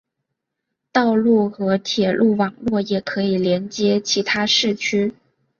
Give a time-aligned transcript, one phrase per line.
[0.91, 5.13] 道路和铁路网络也可以连接其他市区。